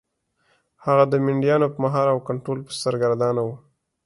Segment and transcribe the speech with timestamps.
[0.85, 3.49] هغه د مینډیانو په مهار او کنټرول پسې سرګردانه و.